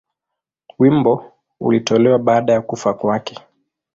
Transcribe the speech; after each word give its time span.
Wimbo 0.79 1.31
ulitolewa 1.59 2.19
baada 2.19 2.53
ya 2.53 2.61
kufa 2.61 2.93
kwake. 2.93 3.37